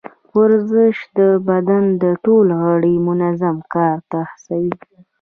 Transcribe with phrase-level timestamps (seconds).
[0.37, 1.19] ورزش د
[1.49, 1.83] بدن
[2.25, 4.73] ټول غړي منظم کار ته هڅوي.